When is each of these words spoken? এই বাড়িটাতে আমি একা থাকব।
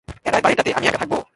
এই 0.07 0.41
বাড়িটাতে 0.43 0.69
আমি 0.73 0.85
একা 0.87 0.97
থাকব। 0.97 1.21